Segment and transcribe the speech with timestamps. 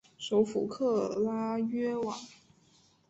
[0.17, 2.15] 首府克拉约瓦。